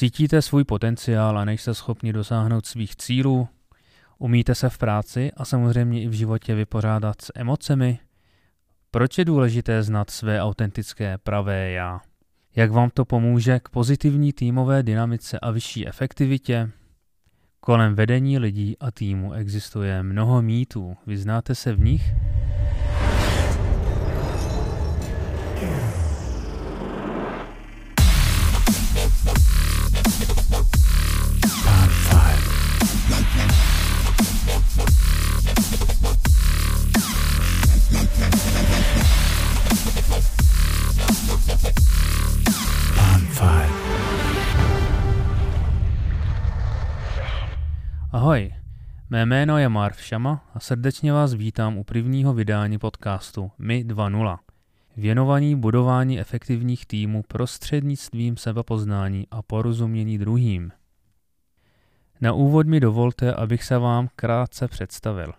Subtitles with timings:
[0.00, 3.48] Cítíte svůj potenciál a nejste schopni dosáhnout svých cílů?
[4.18, 7.98] Umíte se v práci a samozřejmě i v životě vypořádat s emocemi?
[8.90, 12.00] Proč je důležité znát své autentické pravé já?
[12.56, 16.70] Jak vám to pomůže k pozitivní týmové dynamice a vyšší efektivitě?
[17.60, 20.96] Kolem vedení lidí a týmu existuje mnoho mýtů.
[21.06, 22.02] Vyznáte se v nich?
[49.20, 54.38] Mé jméno je Marv Šama a srdečně vás vítám u prvního vydání podcastu My 2.0,
[54.96, 60.72] věnovaný budování efektivních týmů prostřednictvím sebepoznání a porozumění druhým.
[62.20, 65.32] Na úvod mi dovolte, abych se vám krátce představil.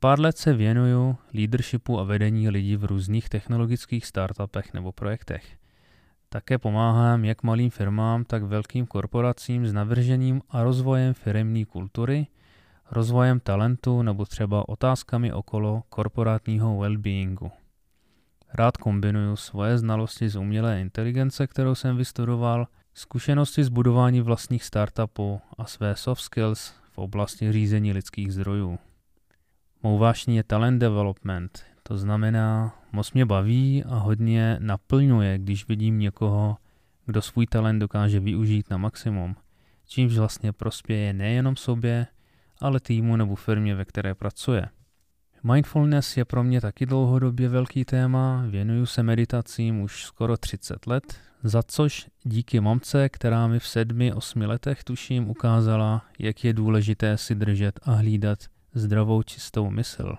[0.00, 5.56] Pár let se věnuju leadershipu a vedení lidí v různých technologických startupech nebo projektech.
[6.28, 12.26] Také pomáhám jak malým firmám, tak velkým korporacím s navržením a rozvojem firemní kultury,
[12.90, 17.50] rozvojem talentu nebo třeba otázkami okolo korporátního well-beingu.
[18.54, 25.40] Rád kombinuju svoje znalosti z umělé inteligence, kterou jsem vystudoval, zkušenosti z budování vlastních startupů
[25.58, 28.78] a své soft skills v oblasti řízení lidských zdrojů.
[29.82, 35.98] Mou vášní je talent development, to znamená, moc mě baví a hodně naplňuje, když vidím
[35.98, 36.56] někoho,
[37.06, 39.36] kdo svůj talent dokáže využít na maximum,
[39.86, 42.06] čímž vlastně prospěje nejenom sobě,
[42.60, 44.68] ale týmu nebo firmě, ve které pracuje.
[45.42, 51.20] Mindfulness je pro mě taky dlouhodobě velký téma, věnuju se meditacím už skoro 30 let,
[51.42, 57.16] za což díky mamce, která mi v sedmi, osmi letech tuším ukázala, jak je důležité
[57.16, 58.38] si držet a hlídat
[58.74, 60.14] zdravou čistou mysl.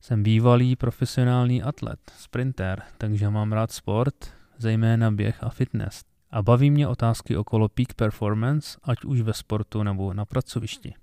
[0.00, 6.00] Jsem bývalý profesionální atlet, sprinter, takže mám rád sport, zejména běh a fitness.
[6.30, 10.94] A baví mě otázky okolo peak performance, ať už ve sportu nebo na pracovišti.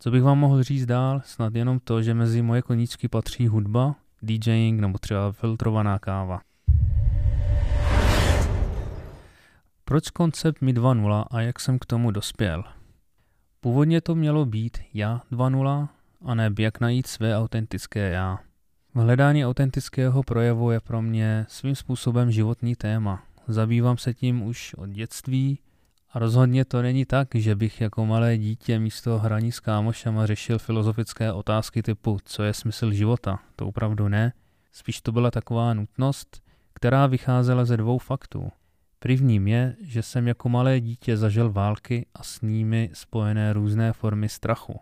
[0.00, 1.20] Co bych vám mohl říct dál?
[1.24, 6.40] Snad jenom to, že mezi moje koníčky patří hudba, DJing nebo třeba filtrovaná káva.
[9.84, 12.64] Proč koncept Mi 2.0 a jak jsem k tomu dospěl?
[13.60, 15.88] Původně to mělo být Já 2.0,
[16.24, 18.38] a ne jak najít své autentické já.
[18.94, 23.22] Hledání autentického projevu je pro mě svým způsobem životní téma.
[23.48, 25.58] Zabývám se tím už od dětství
[26.10, 30.58] a rozhodně to není tak, že bych jako malé dítě místo hraní s kámošama řešil
[30.58, 33.38] filozofické otázky typu co je smysl života.
[33.56, 34.32] To opravdu ne.
[34.72, 36.42] Spíš to byla taková nutnost,
[36.74, 38.50] která vycházela ze dvou faktů.
[38.98, 44.28] Prvním je, že jsem jako malé dítě zažil války a s nimi spojené různé formy
[44.28, 44.80] strachu.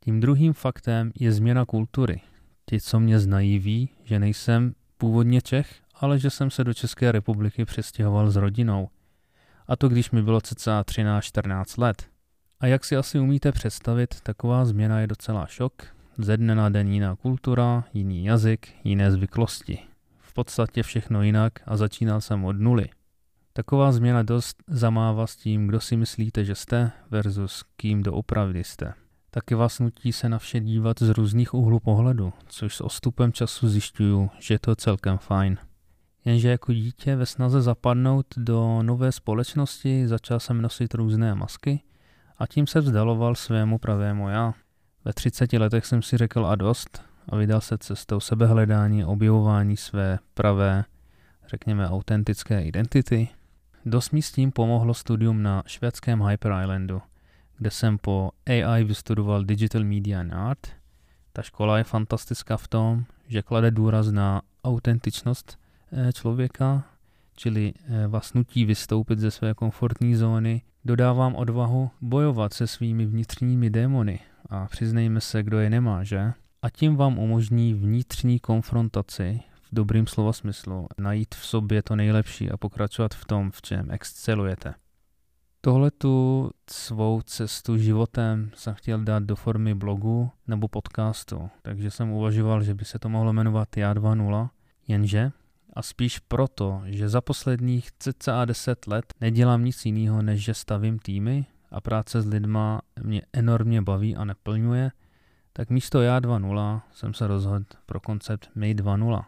[0.00, 2.20] Tím druhým faktem je změna kultury.
[2.70, 7.12] Ti, co mě znají, ví, že nejsem původně Čech, ale že jsem se do České
[7.12, 8.88] republiky přestěhoval s rodinou.
[9.72, 12.06] A to když mi bylo cca 13-14 let.
[12.60, 15.86] A jak si asi umíte představit, taková změna je docela šok.
[16.18, 19.78] Ze dne na den jiná kultura, jiný jazyk, jiné zvyklosti.
[20.20, 22.88] V podstatě všechno jinak a začínal jsem od nuly.
[23.52, 28.94] Taková změna dost zamává s tím, kdo si myslíte, že jste versus kým doopravdy jste.
[29.30, 33.68] Taky vás nutí se na vše dívat z různých úhlů pohledu, což s ostupem času
[33.68, 35.58] zjišťuju, že je to celkem fajn.
[36.24, 41.80] Jenže jako dítě ve snaze zapadnout do nové společnosti začal jsem nosit různé masky
[42.38, 44.54] a tím se vzdaloval svému pravému já.
[45.04, 50.18] Ve 30 letech jsem si řekl a dost a vydal se cestou sebehledání, objevování své
[50.34, 50.84] pravé,
[51.46, 53.28] řekněme autentické identity.
[53.84, 57.02] Dost mi s tím pomohlo studium na švédském Hyper Islandu–
[57.62, 60.66] kde jsem po AI vystudoval Digital Media and Art.
[61.32, 65.58] Ta škola je fantastická v tom, že klade důraz na autentičnost
[66.12, 66.84] člověka,
[67.36, 73.70] čili eh, vás nutí vystoupit ze své komfortní zóny, dodávám odvahu bojovat se svými vnitřními
[73.70, 74.20] démony.
[74.50, 76.32] A přiznejme se, kdo je nemá, že?
[76.62, 82.50] A tím vám umožní vnitřní konfrontaci v dobrým slova smyslu, najít v sobě to nejlepší
[82.50, 84.74] a pokračovat v tom, v čem excelujete.
[85.60, 92.10] Tohle tu svou cestu životem jsem chtěl dát do formy blogu nebo podcastu, takže jsem
[92.10, 94.48] uvažoval, že by se to mohlo jmenovat Já 2.0,
[94.88, 95.32] jenže
[95.72, 100.98] a spíš proto, že za posledních cca 10 let nedělám nic jiného, než že stavím
[100.98, 104.90] týmy a práce s lidma mě enormně baví a neplňuje,
[105.52, 109.24] tak místo Já 2.0 jsem se rozhodl pro koncept My 2.0,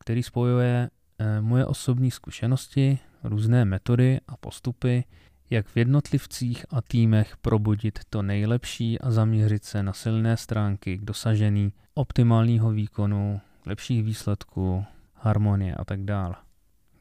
[0.00, 5.04] který spojuje eh, moje osobní zkušenosti různé metody a postupy,
[5.50, 11.04] jak v jednotlivcích a týmech probudit to nejlepší a zaměřit se na silné stránky k
[11.04, 14.84] dosažení optimálního výkonu, lepších výsledků,
[15.20, 16.34] harmonie a tak dále.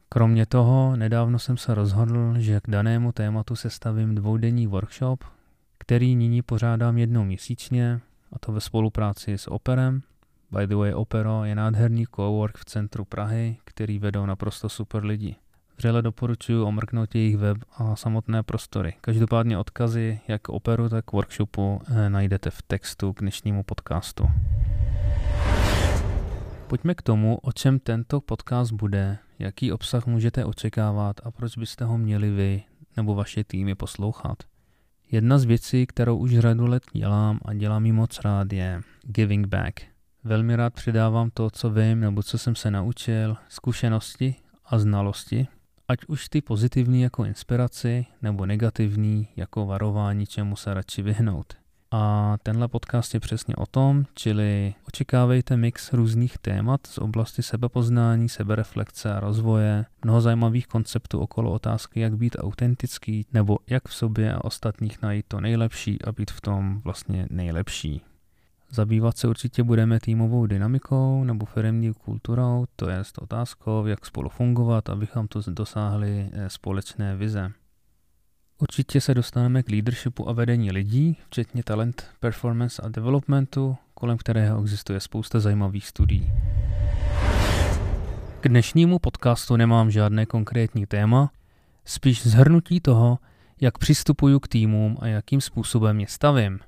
[0.09, 5.23] Kromě toho, nedávno jsem se rozhodl, že k danému tématu sestavím dvoudenní workshop,
[5.77, 7.99] který nyní pořádám jednou měsíčně,
[8.33, 10.01] a to ve spolupráci s Operem.
[10.51, 15.35] By the way, Opero je nádherný cowork v centru Prahy, který vedou naprosto super lidi.
[15.77, 18.93] Vřele doporučuji omrknout jejich web a samotné prostory.
[19.01, 24.27] Každopádně odkazy jak Operu, tak workshopu eh, najdete v textu k dnešnímu podcastu.
[26.67, 31.85] Pojďme k tomu, o čem tento podcast bude, jaký obsah můžete očekávat a proč byste
[31.85, 32.63] ho měli vy
[32.97, 34.43] nebo vaše týmy poslouchat.
[35.11, 39.47] Jedna z věcí, kterou už řadu let dělám a dělám ji moc rád, je giving
[39.47, 39.79] back.
[40.23, 44.35] Velmi rád předávám to, co vím nebo co jsem se naučil, zkušenosti
[44.65, 45.47] a znalosti,
[45.87, 51.66] ať už ty pozitivní jako inspiraci nebo negativní jako varování, čemu se radši vyhnout.
[51.91, 58.29] A tenhle podcast je přesně o tom, čili očekávejte mix různých témat z oblasti sebepoznání,
[58.29, 64.33] sebereflexe a rozvoje, mnoho zajímavých konceptů okolo otázky, jak být autentický, nebo jak v sobě
[64.33, 68.01] a ostatních najít to nejlepší a být v tom vlastně nejlepší.
[68.69, 74.89] Zabývat se určitě budeme týmovou dynamikou nebo firmní kulturou, to je otázkou, jak spolu fungovat,
[74.89, 77.51] abychom to dosáhli eh, společné vize.
[78.59, 84.61] Určitě se dostaneme k leadershipu a vedení lidí, včetně talent, performance a developmentu, kolem kterého
[84.61, 86.31] existuje spousta zajímavých studií.
[88.39, 91.31] K dnešnímu podcastu nemám žádné konkrétní téma,
[91.85, 93.19] spíš zhrnutí toho,
[93.61, 96.59] jak přistupuju k týmům a jakým způsobem je stavím.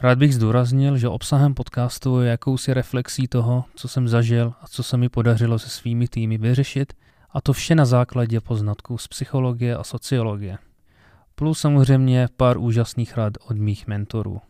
[0.00, 4.82] Rád bych zdůraznil, že obsahem podcastu je jakousi reflexí toho, co jsem zažil a co
[4.82, 6.92] se mi podařilo se svými týmy vyřešit,
[7.30, 10.58] a to vše na základě poznatků z psychologie a sociologie.
[11.34, 14.40] Plus samozřejmě pár úžasných rad od mých mentorů.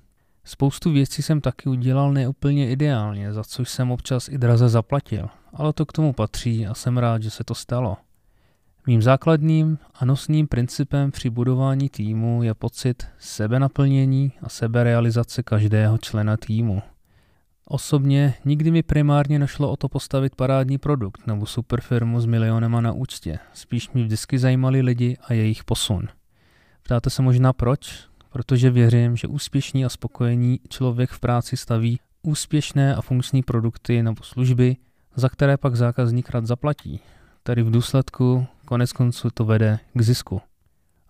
[0.45, 5.73] Spoustu věcí jsem taky udělal neúplně ideálně, za což jsem občas i draze zaplatil, ale
[5.73, 7.97] to k tomu patří a jsem rád, že se to stalo.
[8.87, 16.37] Mým základním a nosným principem při budování týmu je pocit sebenaplnění a seberealizace každého člena
[16.37, 16.83] týmu.
[17.65, 22.93] Osobně nikdy mi primárně nešlo o to postavit parádní produkt nebo superfirmu s milionema na
[22.93, 26.09] účtě, spíš mi vždycky zajímali lidi a jejich posun–
[26.83, 28.09] Ptáte se možná proč?
[28.31, 34.23] Protože věřím, že úspěšný a spokojený člověk v práci staví úspěšné a funkční produkty nebo
[34.23, 34.77] služby,
[35.17, 37.01] za které pak zákazník rád zaplatí.
[37.43, 40.41] Tady v důsledku konec konců to vede k zisku.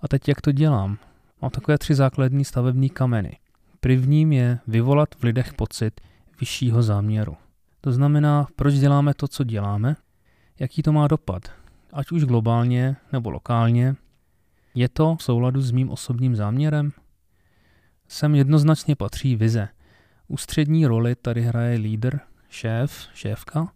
[0.00, 0.98] A teď jak to dělám?
[1.42, 3.38] Mám takové tři základní stavební kameny.
[3.80, 6.00] Prvním je vyvolat v lidech pocit
[6.40, 7.36] vyššího záměru.
[7.80, 9.96] To znamená, proč děláme to, co děláme,
[10.58, 11.42] jaký to má dopad,
[11.92, 13.96] ať už globálně nebo lokálně,
[14.74, 16.92] je to v souladu s mým osobním záměrem?
[18.08, 19.68] Sem jednoznačně patří vize.
[20.28, 23.72] Ústřední roli tady hraje lídr, šéf, šéfka.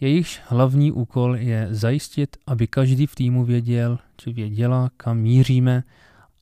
[0.00, 5.82] Jejichž hlavní úkol je zajistit, aby každý v týmu věděl, či věděla, kam míříme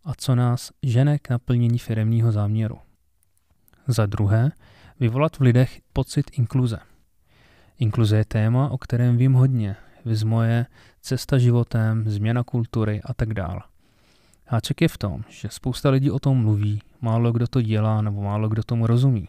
[0.05, 2.79] a co nás žene k naplnění firemního záměru.
[3.87, 4.51] Za druhé,
[5.01, 6.79] vyvolat v lidech pocit inkluze.
[7.79, 10.67] Inkluze je téma, o kterém vím hodně, viz moje
[11.01, 13.61] cesta životem, změna kultury a tak dále.
[14.47, 18.23] Háček je v tom, že spousta lidí o tom mluví, málo kdo to dělá nebo
[18.23, 19.29] málo kdo tomu rozumí.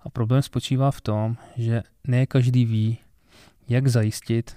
[0.00, 2.98] A problém spočívá v tom, že ne každý ví,
[3.68, 4.56] jak zajistit,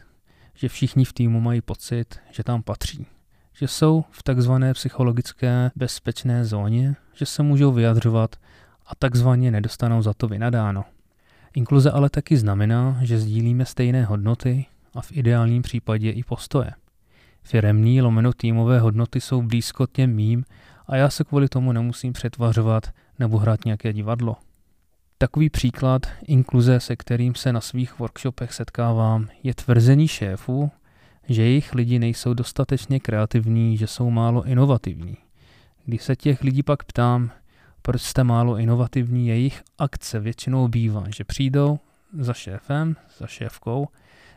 [0.54, 3.06] že všichni v týmu mají pocit, že tam patří.
[3.54, 8.36] Že jsou v takzvané psychologické bezpečné zóně, že se můžou vyjadřovat
[8.88, 10.86] a takzvaně nedostanou za to vynadáno.
[11.54, 16.72] Inkluze ale taky znamená, že sdílíme stejné hodnoty, a v ideálním případě i postoje.
[17.44, 20.46] Firemní lomeno týmové hodnoty jsou blízko těm mým
[20.88, 24.36] a já se kvůli tomu nemusím přetvařovat nebo hrát nějaké divadlo.
[25.18, 30.72] Takový příklad inkluze, se kterým se na svých workshopech setkávám, je tvrzení šéfů,
[31.30, 35.18] že jejich lidi nejsou dostatečně kreativní, že jsou málo inovativní.
[35.86, 37.32] Když se těch lidí pak ptám,
[37.82, 41.80] proč jste málo inovativní, jejich akce většinou bývá, že přijdou
[42.20, 43.88] za šéfem, za šéfkou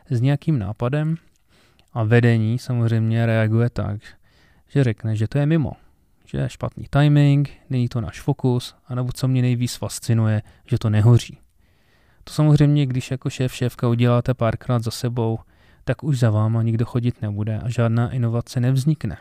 [0.09, 1.15] s nějakým nápadem
[1.93, 4.01] a vedení samozřejmě reaguje tak,
[4.67, 5.71] že řekne, že to je mimo,
[6.25, 10.89] že je špatný timing, není to náš fokus, anebo co mě nejvíc fascinuje, že to
[10.89, 11.37] nehoří.
[12.23, 15.39] To samozřejmě, když jako šéf šéfka uděláte párkrát za sebou,
[15.83, 19.17] tak už za váma nikdo chodit nebude a žádná inovace nevznikne.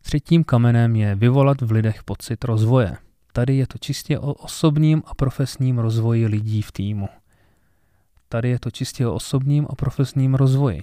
[0.00, 2.96] Třetím kamenem je vyvolat v lidech pocit rozvoje.
[3.32, 7.08] Tady je to čistě o osobním a profesním rozvoji lidí v týmu.
[8.30, 10.82] Tady je to čistě o osobním a profesním rozvoji.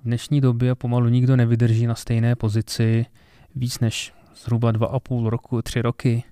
[0.00, 3.06] V dnešní době pomalu nikdo nevydrží na stejné pozici
[3.54, 6.24] víc než zhruba dva a půl roku, tři roky.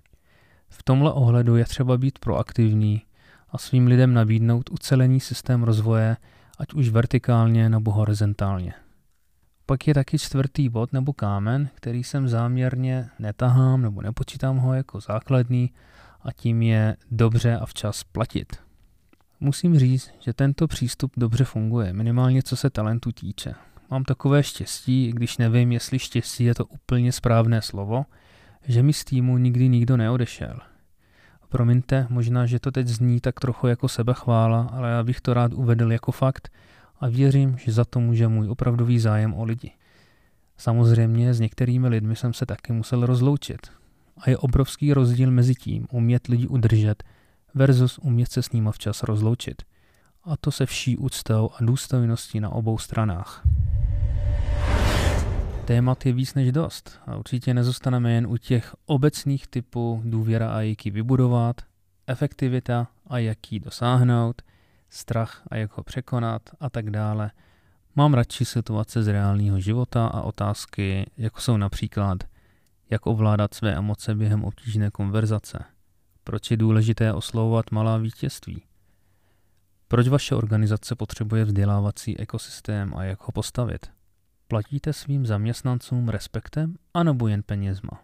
[0.69, 3.03] V tomhle ohledu je třeba být proaktivní
[3.51, 6.17] a svým lidem nabídnout ucelený systém rozvoje,
[6.59, 8.75] ať už vertikálně nebo horizontálně.
[9.67, 15.01] Pak je taky čtvrtý bod nebo kámen, který jsem záměrně netahám nebo nepočítám ho jako
[15.01, 15.73] základní
[16.23, 18.66] a tím je dobře a včas platit.
[19.41, 23.55] Musím říct, že tento přístup dobře funguje, minimálně co se talentu týče.
[23.91, 28.05] Mám takové štěstí, když nevím, jestli štěstí je to úplně správné slovo,
[28.67, 30.59] že mi z týmu nikdy nikdo neodešel.
[31.49, 35.53] Promiňte, možná, že to teď zní tak trochu jako sebechvála, ale já bych to rád
[35.53, 36.53] uvedl jako fakt
[37.01, 39.73] a věřím, že za to může můj opravdový zájem o lidi.
[40.57, 43.61] Samozřejmě s některými lidmi jsem se taky musel rozloučit.
[44.19, 47.05] A je obrovský rozdíl mezi tím umět lidi udržet
[47.57, 49.63] versus umět se s nimi včas rozloučit.
[50.25, 53.43] A to se vší úctou a důstojností na obou stranách.
[55.65, 60.61] Témat je víc než dost a určitě nezůstaneme jen u těch obecných typů důvěra a
[60.61, 61.61] jak ji vybudovat,
[62.07, 64.43] efektivita a jak ji dosáhnout,
[64.91, 67.31] strach a jak ho překonat a tak dále.
[67.95, 72.19] Mám radši situace z reálného života a otázky, jako jsou například,
[72.91, 75.65] jak ovládat své emoce během obtížné konverzace,
[76.27, 78.63] proč je důležité oslovovat malá vítězství,
[79.89, 83.87] proč vaše organizace potřebuje vzdělávací ekosystém a jak ho postavit,
[84.49, 88.03] Platíte svým zaměstnancům respektem anebo jen penězma?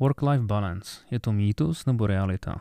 [0.00, 2.60] Work-life balance, je to mýtus nebo realita?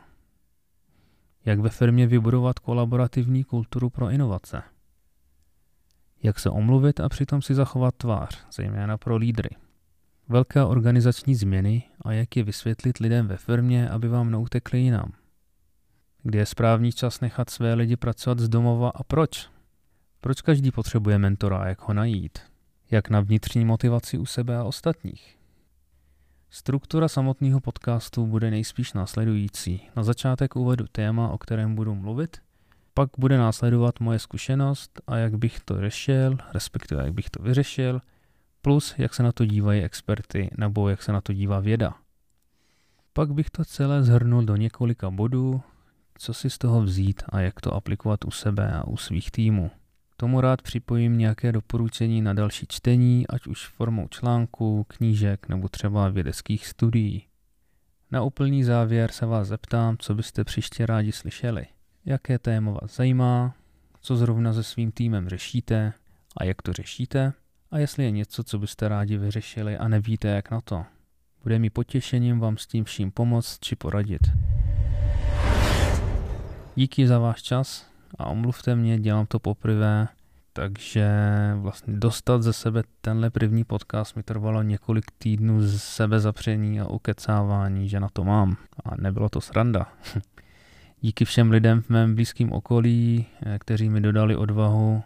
[1.46, 4.63] Jak ve firmě vybudovat kolaborativní kulturu pro inovace?
[6.24, 9.50] Jak se omluvit a přitom si zachovat tvář, zejména pro lídry?
[10.31, 15.11] Velké organizační změny a jak je vysvětlit lidem ve firmě, aby vám neutekli jinam?
[16.23, 19.50] Kdy je správný čas nechat své lidi pracovat z domova a proč?
[20.21, 22.39] Proč každý potřebuje mentora a jak ho najít?
[22.91, 25.38] jak na vnitřní motivaci u sebe a ostatních.
[26.50, 29.81] Struktura samotného podcastu bude nejspíš následující.
[29.95, 32.38] Na začátek uvedu téma, o kterém budu mluvit,
[32.93, 38.01] pak bude následovat moje zkušenost a jak bych to řešil, respektive jak bych to vyřešil,
[38.62, 41.94] plus jak se na to dívají experty nebo jak se na to dívá věda.
[43.13, 45.62] Pak bych to celé zhrnul do několika bodů,
[46.18, 49.72] co si z toho vzít a jak to aplikovat u sebe a u svých týmů
[50.22, 56.10] tomu rád připojím nějaké doporučení na další čtení, ať už formou článků, knížek nebo třeba
[56.10, 57.27] vědeckých studií.
[58.12, 61.65] Na úplný závěr se vás zeptám, co byste příště rádi slyšeli.
[62.06, 63.56] Jaké téma vás zajímá,
[64.01, 65.94] co zrovna se svým týmem řešíte
[66.38, 67.34] a jak to řešíte
[67.72, 70.86] a jestli je něco, co byste rádi vyřešili a nevíte jak na to.
[71.44, 74.22] Bude mi potěšením vám s tím vším pomoct či poradit.
[76.75, 77.88] Díky za váš čas
[78.18, 80.08] a omluvte mě, dělám to poprvé,
[80.54, 81.10] takže
[81.56, 87.90] vlastně dostat ze sebe tenhle první podcast mi trvalo několik týdnů z sebezapření a ukecávání,
[87.90, 88.58] že na to mám.
[88.86, 89.88] A nebylo to sranda.
[91.01, 95.04] Díky všem lidem v mém blízkém okolí, eh, kteří mi dodali odvahu,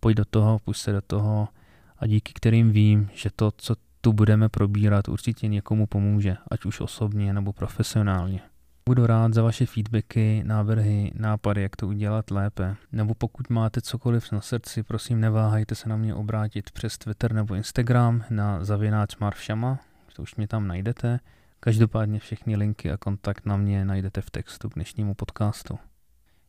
[0.00, 1.48] pojď do toho, pust se do toho
[1.98, 6.80] a díky kterým vím, že to, co tu budeme probírat, určitě někomu pomůže, ať už
[6.80, 8.40] osobně nebo profesionálně.
[8.88, 12.76] Budu rád za vaše feedbacky, návrhy, nápady, jak to udělat lépe.
[12.92, 17.54] Nebo pokud máte cokoliv na srdci, prosím neváhejte se na mě obrátit přes Twitter nebo
[17.54, 19.78] Instagram na zavináč Marvšama,
[20.16, 21.20] to už mě tam najdete.
[21.60, 25.78] Každopádně všechny linky a kontakt na mě najdete v textu k dnešnímu podcastu.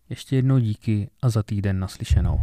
[0.10, 2.42] Ještě jednou díky a za týden naslyšenou.